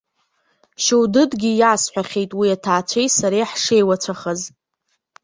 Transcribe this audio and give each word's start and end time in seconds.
Шьоудыдгьы 0.83 1.51
иасҳәахьеит 1.55 2.31
уи 2.39 2.47
аҭаацәеи 2.55 3.07
сареи 3.17 3.49
ҳшеиуацәахаз. 3.51 4.41